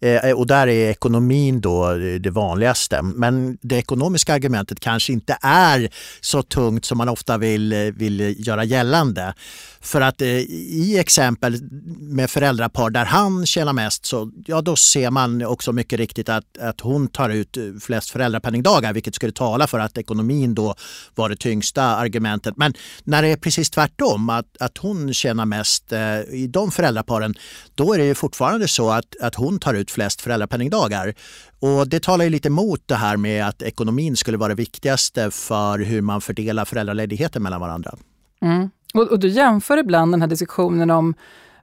[0.05, 3.03] Eh, och där är ekonomin då eh, det vanligaste.
[3.03, 5.89] Men det ekonomiska argumentet kanske inte är
[6.21, 9.35] så tungt som man ofta vill, eh, vill göra gällande.
[9.81, 11.59] För att i exempel
[11.99, 16.59] med föräldrapar där han tjänar mest så ja, då ser man också mycket riktigt att,
[16.59, 20.75] att hon tar ut flest föräldrapenningdagar vilket skulle tala för att ekonomin då
[21.15, 22.57] var det tyngsta argumentet.
[22.57, 27.35] Men när det är precis tvärtom, att, att hon tjänar mest eh, i de föräldraparen,
[27.75, 31.15] då är det fortfarande så att, att hon tar ut flest föräldrapenningdagar.
[31.61, 35.31] Och det talar ju lite emot det här med att ekonomin skulle vara det viktigaste
[35.31, 37.95] för hur man fördelar föräldraledigheten mellan varandra.
[38.43, 38.71] Mm.
[38.95, 41.15] Och, och, du jämför ibland den här diskussionen om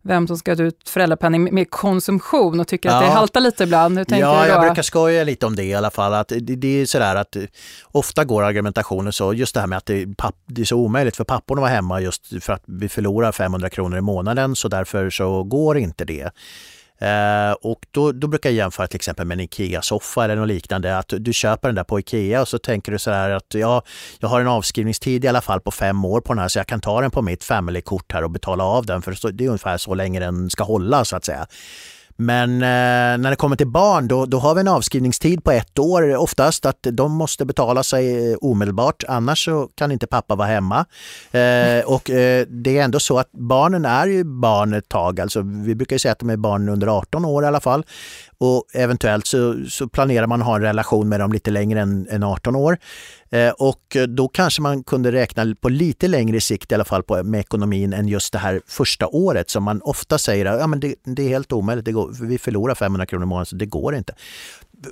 [0.04, 2.96] vem som ska ta ut föräldrapenning med konsumtion och tycker ja.
[2.96, 3.98] att det haltar lite ibland.
[3.98, 6.14] Hur ja, jag brukar skoja lite om det i alla fall.
[6.14, 7.38] Att det, det är sådär att
[7.86, 11.16] ofta går argumentationen så, just det här med att det, papp, det är så omöjligt
[11.16, 14.68] för papporna att vara hemma just för att vi förlorar 500 kronor i månaden så
[14.68, 16.32] därför så går inte det.
[17.02, 20.98] Eh, och då, då, brukar jag jämföra till exempel med en IKEA-soffa eller något liknande.
[20.98, 23.84] Att du köper den där på IKEA och så tänker du så här att ja,
[24.20, 26.68] jag har en avskrivningstid i alla fall på fem år på den här så jag
[26.68, 29.78] kan ta den på mitt family-kort här och betala av den för det är ungefär
[29.78, 31.48] så länge den ska hålla så att säga.
[32.16, 35.80] Men eh, när det kommer till barn då, då har vi en avskrivningstid på ett
[35.80, 39.04] år oftast att de måste betala sig eh, omedelbart.
[39.08, 40.86] Annars så kan inte pappa vara hemma.
[41.32, 45.42] Eh, och eh, det är ändå så att barnen är ju barn ett tag, alltså
[45.42, 47.86] vi brukar säga att de är barn under 18 år i alla fall
[48.42, 52.08] och eventuellt så, så, planerar man att ha en relation med dem lite längre än,
[52.10, 52.78] än 18 år.
[53.30, 57.24] Eh, och då kanske man kunde räkna på lite längre sikt i alla fall på,
[57.24, 60.80] med ekonomin än just det här första året som man ofta säger att ja, men
[60.80, 63.66] det, det är helt omöjligt, det går, vi förlorar 500 kronor i månaden så det
[63.66, 64.14] går inte.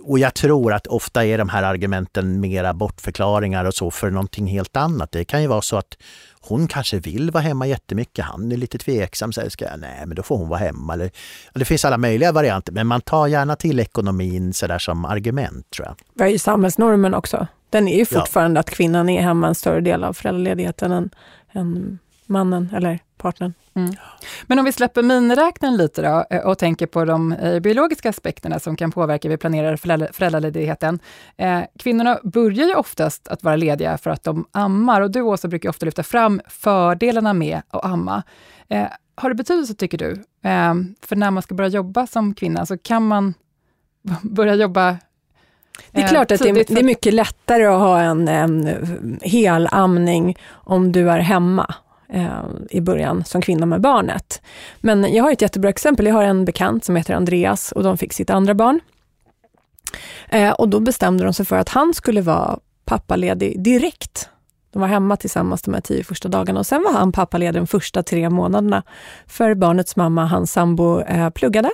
[0.02, 4.48] Och jag tror att ofta är de här argumenten mera bortförklaringar och så för någonting
[4.48, 5.12] helt annat.
[5.12, 5.98] Det kan ju vara så att
[6.42, 10.16] hon kanske vill vara hemma jättemycket, han är lite tveksam, säger ska jag, nej men
[10.16, 10.94] då får hon vara hemma.
[10.94, 11.12] Eller,
[11.54, 15.70] det finns alla möjliga varianter men man tar gärna till ekonomin så där som argument
[15.70, 15.96] tror jag.
[16.14, 17.48] Vad är ju samhällsnormen också?
[17.70, 18.60] Den är ju fortfarande ja.
[18.60, 21.10] att kvinnan är hemma en större del av föräldraledigheten än,
[21.54, 23.54] än mannen eller partnern.
[23.74, 23.92] Mm.
[24.48, 28.60] Men om vi släpper miniräknaren lite då eh, och tänker på de eh, biologiska aspekterna
[28.60, 29.76] som kan påverka hur vi planerar
[30.14, 31.00] föräldraledigheten.
[31.38, 35.48] Eh, kvinnorna börjar ju oftast att vara lediga för att de ammar och du Åsa
[35.48, 38.24] brukar ofta lyfta fram fördelarna med att amma.
[39.16, 40.24] Har det betydelse tycker du?
[41.02, 43.34] För när man ska börja jobba som kvinna så kan man
[44.22, 44.98] börja jobba
[45.92, 50.38] det är klart att det är, det är, mycket lättare att ha en, en helamning
[50.52, 51.76] om du är hemma
[52.10, 54.42] eh, i början som kvinna med barnet.
[54.80, 56.06] Men jag har ett jättebra exempel.
[56.06, 58.80] Jag har en bekant som heter Andreas och de fick sitt andra barn.
[60.30, 64.30] Eh, och då bestämde de sig för att han skulle vara pappaledig direkt.
[64.72, 67.68] De var hemma tillsammans de här tio första dagarna och sen var han pappaledig de
[67.68, 68.84] första tre månaderna.
[69.28, 71.72] För barnets mamma, hans sambo, eh, pluggade.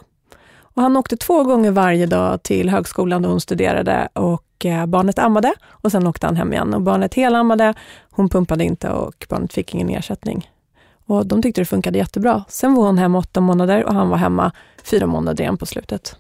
[0.76, 5.20] Och han åkte två gånger varje dag till högskolan då hon studerade och eh, barnet
[5.20, 6.74] ammade och sen åkte han hem igen.
[6.74, 7.74] Och barnet helammade,
[8.12, 10.52] hon pumpade inte och barnet fick ingen ersättning.
[11.06, 12.44] Och de tyckte det funkade jättebra.
[12.50, 14.52] Sen var hon hemma åtta månader och han var hemma
[14.84, 16.16] fyra månader igen på slutet.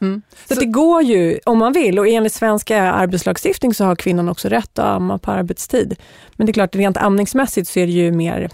[0.00, 0.22] Mm.
[0.48, 4.28] Så, så, det går ju om man vill och enligt svensk arbetslagstiftning så har kvinnan
[4.28, 5.96] också rätt att amma på arbetstid.
[6.36, 8.50] Men det är klart, rent amningsmässigt så är det ju mer,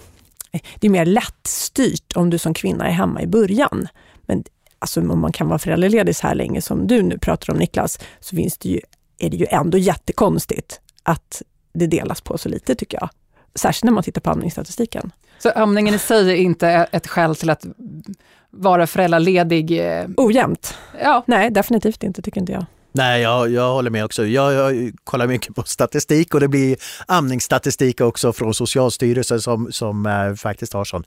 [0.51, 3.88] det är mer lättstyrt om du som kvinna är hemma i början.
[4.23, 4.45] Men
[4.81, 7.99] alltså om man kan vara föräldraledig så här länge som du nu pratar om Niklas,
[8.21, 8.81] så finns det ju,
[9.19, 13.11] är det ju ändå jättekonstigt att det delas på så lite tycker jag.
[13.55, 15.12] Särskilt när man tittar på amningsstatistiken.
[15.38, 17.66] Så amningen i sig är inte ett skäl till att
[18.51, 19.87] vara föräldraledig?
[19.87, 20.75] Eh, Ojämnt?
[21.03, 21.25] Ja.
[21.27, 22.66] Nej, definitivt inte, tycker inte jag.
[22.93, 24.27] Nej, jag, jag håller med också.
[24.27, 30.07] Jag, jag, kollar mycket på statistik och det blir amningsstatistik också från Socialstyrelsen som, som
[30.07, 31.05] äh, faktiskt har sån.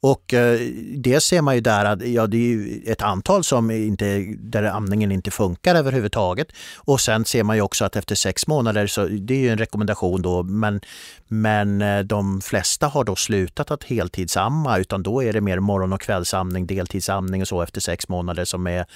[0.00, 0.60] Och eh,
[0.96, 5.12] det ser man ju där att ja, det är ett antal som inte, där amningen
[5.12, 6.52] inte funkar överhuvudtaget.
[6.76, 9.58] Och sen ser man ju också att efter sex månader, så det är ju en
[9.58, 10.80] rekommendation då, men,
[11.28, 15.92] men eh, de flesta har då slutat att heltidsamma utan då är det mer morgon
[15.92, 18.86] och kvällsamning, deltidsamning och så efter sex månader som är,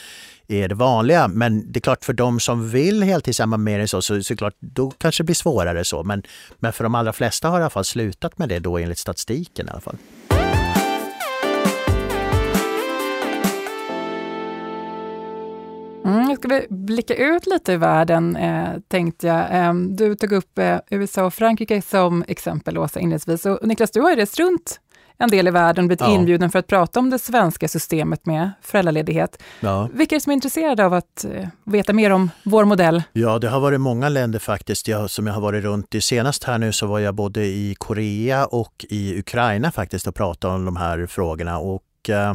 [0.48, 1.28] är det vanliga.
[1.28, 4.54] Men det är klart för de som vill heltidsamma mer än så, så, så klart,
[4.60, 6.02] då kanske det blir svårare så.
[6.02, 6.22] Men,
[6.58, 9.66] men för de allra flesta har i alla fall slutat med det då enligt statistiken
[9.66, 9.96] i alla fall.
[16.04, 19.66] Mm, ska vi blicka ut lite i världen, eh, tänkte jag.
[19.66, 23.46] Eh, du tog upp eh, USA och Frankrike som exempel, Åsa, inledningsvis.
[23.46, 24.80] Och Niklas, du har ju rest runt
[25.22, 26.14] en del i världen, blivit ja.
[26.14, 29.42] inbjuden för att prata om det svenska systemet med föräldraledighet.
[29.60, 29.88] Ja.
[29.92, 33.02] Vilka är det som är intresserade av att eh, veta mer om vår modell?
[33.12, 36.00] Ja, det har varit många länder faktiskt jag, som jag har varit runt i.
[36.00, 40.54] Senast här nu så var jag både i Korea och i Ukraina faktiskt och pratade
[40.54, 41.58] om de här frågorna.
[41.58, 42.34] Och, eh,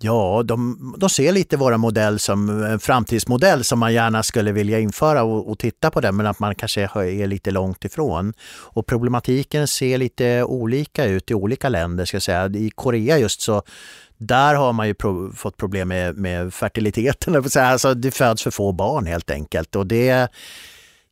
[0.00, 4.78] Ja, de, de ser lite våra modell som en framtidsmodell som man gärna skulle vilja
[4.78, 8.32] införa och, och, titta på den men att man kanske är lite långt ifrån.
[8.50, 12.04] Och problematiken ser lite olika ut i olika länder.
[12.04, 12.46] Ska jag säga.
[12.46, 13.62] I Korea just så
[14.18, 17.44] där har man ju pro fått problem med, med fertiliteten.
[17.56, 19.76] Alltså, det föds för få barn helt enkelt.
[19.76, 20.28] Och det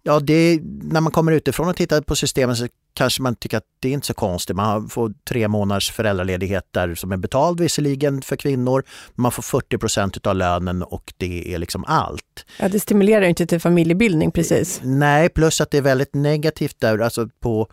[0.07, 3.64] Ja, det, när man kommer utifrån och tittar på systemen så kanske man tycker att
[3.81, 4.57] det är inte så konstigt.
[4.57, 8.85] Man får tre månaders föräldraledighet där som är betald visserligen för kvinnor.
[9.14, 12.47] Man får 40 procent av lönen och det är liksom allt.
[12.61, 14.81] Ja, det stimulerar inte till familjebildning precis.
[14.85, 16.99] Nej, plus att det är väldigt negativt där.
[16.99, 17.69] Alltså på,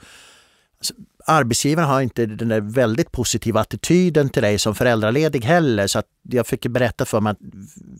[0.78, 0.93] alltså
[1.25, 5.88] arbetsgivaren har inte den där väldigt positiva attityden till dig som föräldraledig heller.
[5.88, 7.38] Så att jag fick berätta för mig att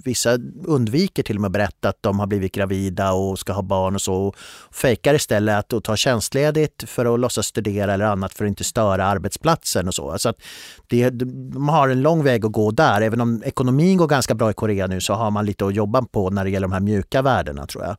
[0.06, 3.62] vissa undviker till och med att berätta att de har blivit gravida och ska ha
[3.62, 4.14] barn och så.
[4.14, 4.36] Och
[4.72, 9.06] fejkar istället att ta tjänstledigt för att låtsas studera eller annat för att inte störa
[9.06, 10.18] arbetsplatsen och så.
[10.18, 10.42] så att
[10.88, 13.02] det, de har en lång väg att gå där.
[13.02, 16.02] Även om ekonomin går ganska bra i Korea nu så har man lite att jobba
[16.02, 17.96] på när det gäller de här mjuka värdena tror jag.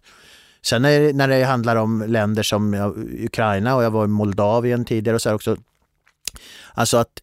[0.64, 2.74] Sen när, när det handlar om länder som
[3.24, 5.56] Ukraina och jag var i Moldavien tidigare och så här också.
[6.74, 7.20] Alltså att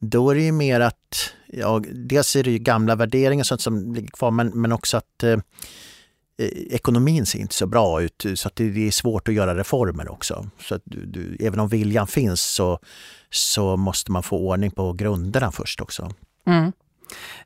[0.00, 3.94] då är det ju mer att, ja, dels är det ju gamla värderingar sånt som
[3.94, 8.48] ligger kvar men, men också att eh, eh, ekonomin ser inte så bra ut så
[8.48, 10.50] att det är svårt att göra reformer också.
[10.60, 12.78] Så att du, du, även om viljan finns så,
[13.30, 16.10] så måste man få ordning på grunderna först också.
[16.46, 16.72] Mm.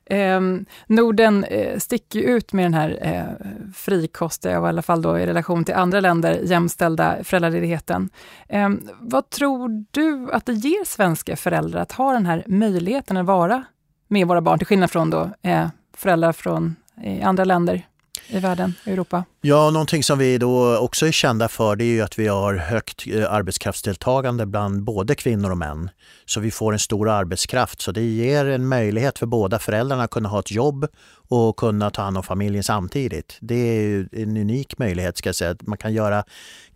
[0.05, 0.41] Eh,
[0.87, 5.19] Norden eh, sticker ut med den här eh, frikostiga, eh, och i alla fall då
[5.19, 8.09] i relation till andra länder, jämställda föräldraledigheten.
[8.47, 8.69] Eh,
[8.99, 13.63] vad tror du att det ger svenska föräldrar att ha den här möjligheten att vara
[14.07, 17.85] med våra barn, till skillnad från då, eh, föräldrar från eh, andra länder?
[18.31, 19.23] I världen, i Europa?
[19.41, 22.53] Ja, någonting som vi då också är kända för det är ju att vi har
[22.55, 25.89] högt eh, arbetskraftsdeltagande bland både kvinnor och män.
[26.25, 30.11] Så vi får en stor arbetskraft så det ger en möjlighet för båda föräldrarna att
[30.11, 30.87] kunna ha ett jobb
[31.27, 33.37] och kunna ta hand om familjen samtidigt.
[33.41, 35.55] Det är en unik möjlighet ska jag säga.
[35.61, 36.23] Man kan göra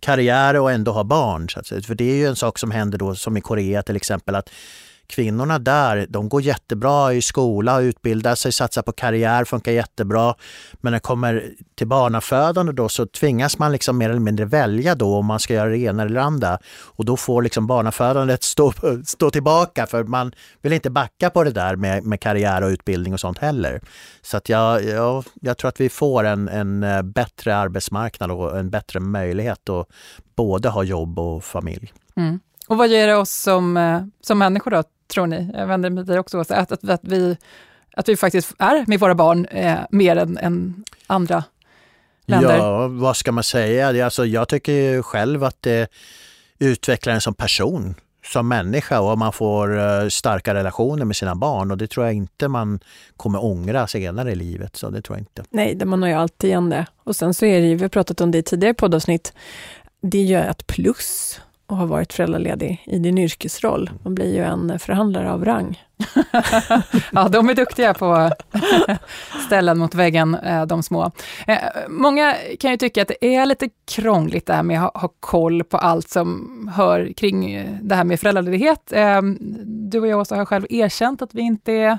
[0.00, 1.48] karriär och ändå ha barn.
[1.48, 1.82] Så att säga.
[1.82, 4.50] För det är ju en sak som händer då som i Korea till exempel att
[5.06, 10.34] kvinnorna där, de går jättebra i skola, utbildar sig, satsar på karriär, funkar jättebra.
[10.72, 14.94] Men när det kommer till barnafödande då så tvingas man liksom mer eller mindre välja
[14.94, 16.58] då om man ska göra det ena eller det andra.
[16.84, 18.72] Och då får liksom barnafödandet stå,
[19.06, 20.32] stå tillbaka för man
[20.62, 23.80] vill inte backa på det där med, med karriär och utbildning och sånt heller.
[24.22, 28.58] Så att jag, jag, jag tror att vi får en, en eh, bättre arbetsmarknad och
[28.58, 29.88] en bättre möjlighet att
[30.36, 31.92] både ha jobb och familj.
[32.16, 32.40] Mm.
[32.68, 35.50] Och vad ger det oss som, eh, som människor då, tror ni?
[35.54, 37.36] Jag vänder mig till dig också, att, att, att, vi,
[37.96, 41.44] att vi faktiskt är med våra barn eh, mer än, än andra
[42.26, 42.56] länder?
[42.56, 44.04] Ja, vad ska man säga?
[44.04, 45.90] Alltså, jag tycker själv att det
[46.58, 47.94] utvecklar en som person,
[48.24, 52.14] som människa och man får uh, starka relationer med sina barn och det tror jag
[52.14, 52.80] inte man
[53.16, 54.76] kommer ångra senare i livet.
[54.76, 55.44] Så det tror jag inte.
[55.50, 56.86] Nej, det man har ju alltid igen det.
[57.04, 59.32] Och sen så är det ju, vi har pratat om det i tidigare poddavsnitt,
[60.00, 63.90] det är ju ett plus och har varit föräldraledig i din yrkesroll.
[64.02, 65.82] Man blir ju en förhandlare av rang.
[67.12, 68.30] ja, de är duktiga på
[69.46, 71.10] ställen mot väggen, eh, de små.
[71.46, 71.58] Eh,
[71.88, 75.64] många kan ju tycka att det är lite krångligt det här med att ha koll
[75.64, 78.92] på allt som hör kring eh, det här med föräldraledighet.
[79.64, 81.98] Du och jag också har själv erkänt att vi inte är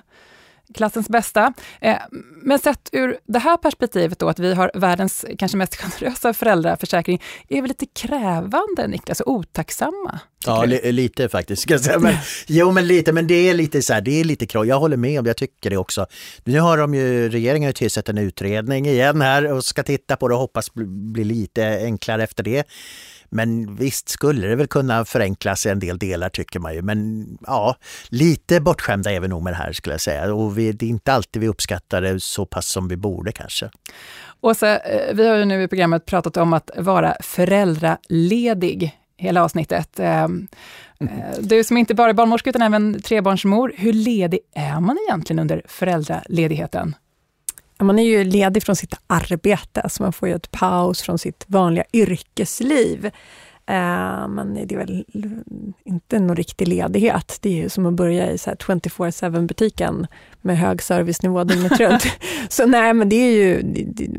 [0.74, 1.54] klassens bästa.
[1.82, 1.98] Eh,
[2.44, 7.22] men sett ur det här perspektivet då, att vi har världens kanske mest generösa föräldraförsäkring,
[7.48, 10.20] är vi lite krävande, Niklas, och otacksamma?
[10.46, 11.62] Ja, li lite faktiskt.
[11.62, 12.00] Ska jag säga.
[12.00, 12.16] Men,
[12.48, 14.70] jo, men lite, men det är lite så här, det är lite krångligt.
[14.70, 16.06] Jag håller med om jag tycker det också.
[16.44, 20.34] Nu har de ju, regeringen tillsatt en utredning igen här och ska titta på det
[20.34, 20.74] och hoppas
[21.14, 22.68] bli lite enklare efter det.
[23.30, 26.82] Men visst skulle det väl kunna förenklas i en del delar tycker man ju.
[26.82, 27.76] Men ja,
[28.10, 30.34] lite bortskämda är vi nog med det här skulle jag säga.
[30.34, 33.70] Och vi, det är inte alltid vi uppskattar det så pass som vi borde kanske.
[34.42, 40.00] Åsa, eh, vi har ju nu i programmet pratat om att vara föräldraledig hela avsnittet.
[40.00, 40.30] Eh, eh,
[41.40, 45.62] du som inte bara är barnmorska utan även trebarnsmor, hur ledig är man egentligen under
[45.68, 46.96] föräldraledigheten?
[47.80, 51.46] Man är ju ledig från sitt arbete, så man får ju ett paus från sitt
[51.48, 53.06] vanliga yrkesliv.
[53.70, 55.06] Uh, men det är väl
[55.84, 57.38] inte någon riktig ledighet.
[57.42, 60.08] Det är ju som att börja i 24-7 butiken
[60.42, 62.08] med hög servicenivå dygnet runt.
[62.50, 63.64] så nej, men det är ju,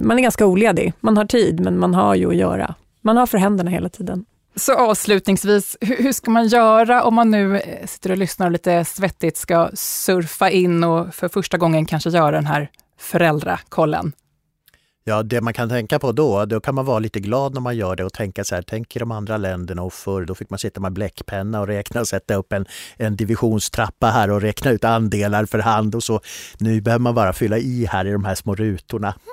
[0.01, 0.93] man är ganska oledig.
[1.01, 2.75] Man har tid, men man har ju att göra.
[3.01, 4.25] Man har för händerna hela tiden.
[4.57, 8.53] Så avslutningsvis, hur, hur ska man göra om man nu eh, sitter och lyssnar och
[8.53, 14.13] lite svettigt ska surfa in och för första gången kanske göra den här föräldrakollen?
[15.09, 17.77] Ja, det man kan tänka på då, då kan man vara lite glad när man
[17.77, 20.51] gör det och tänka så här, tänk i de andra länderna och förr, då fick
[20.51, 24.71] man sitta med bläckpenna och räkna och sätta upp en, en divisionstrappa här och räkna
[24.71, 26.21] ut andelar för hand och så.
[26.59, 29.15] Nu behöver man bara fylla i här i de här små rutorna.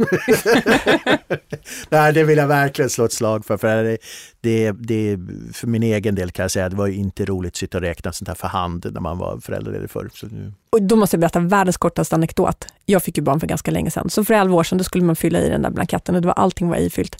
[1.89, 3.57] Nej, det vill jag verkligen slå ett slag för.
[3.57, 3.97] för det,
[4.41, 5.19] det, det,
[5.53, 8.11] för min egen del kan jag säga, det var inte roligt att sitta och räkna
[8.11, 10.09] sånt här för hand när man var föräldraledig förr.
[10.13, 10.53] Så nu.
[10.75, 12.67] Och då måste jag berätta världens kortaste anekdot.
[12.85, 15.03] Jag fick ju barn för ganska länge sedan, så för 11 år sedan då skulle
[15.03, 17.17] man fylla i den där blanketten och det var, allting var ifyllt.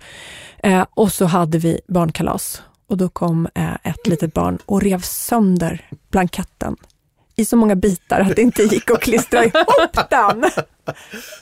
[0.64, 5.02] Eh, och så hade vi barnkalas och då kom eh, ett litet barn och rev
[5.02, 6.76] sönder blanketten
[7.36, 10.44] i så många bitar att det inte gick att klistra ihop den.
[10.44, 10.50] Oh,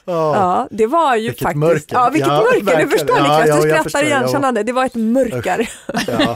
[0.05, 1.59] ja, det var ju vilket faktiskt...
[1.59, 1.95] Mörker.
[1.95, 2.83] Ja, vilket ja, mörker!
[2.83, 4.63] Du förstår Niklas, ja, du skrattar igenkännande.
[4.63, 5.69] Det var ett mörker.
[6.07, 6.35] Ja.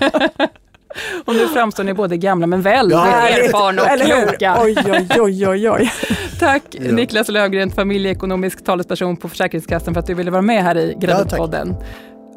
[1.26, 4.58] Och nu framstår ni både gamla men väldigt ja, erfarna och kloka.
[4.62, 5.92] Oj, oj, oj, oj, oj.
[6.40, 6.92] Tack ja.
[6.92, 11.76] Niklas Löfgren, familjeekonomisk talesperson på Försäkringskassan för att du ville vara med här i Gravidpodden.
[11.80, 11.86] Ja,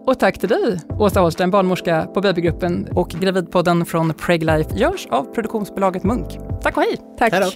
[0.06, 5.34] och tack till dig, Åsa Holstein, barnmorska på Babygruppen och Gravidpodden från Preglife görs av
[5.34, 6.38] produktionsbolaget Munk.
[6.62, 6.96] Tack och hej!
[7.18, 7.32] Tack!
[7.32, 7.50] Hejdå.